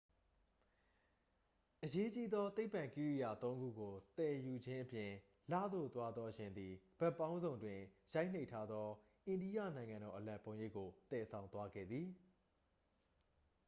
[1.85, 5.11] အရေးကြီးသော သိပ္ပံကိရိယာ သုံးခုကို သယ်ယူခြင်းအပြင်
[5.51, 7.79] လသို့သွားသော ယာဉ်သည် ဘက်ပေါင်းစုံတွင်
[8.13, 8.87] ရိုက်နှိပ်ထားသော
[9.27, 12.07] အိန္ဒိယနိုင်ငံတော်အလံပုံရိပ်ကို သယ်ဆောင်သွားခဲ့သည်